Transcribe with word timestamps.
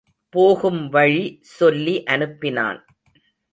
போகும்வழி 0.33 1.21
சொல்லி 1.41 1.95
அனுப்பினான். 2.09 2.79